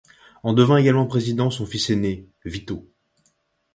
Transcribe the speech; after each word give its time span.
En 0.41 0.53
devint 0.53 0.77
également 0.77 1.05
président 1.05 1.51
son 1.51 1.67
fils 1.67 1.91
aîné 1.91 2.27
Vito. 2.43 2.89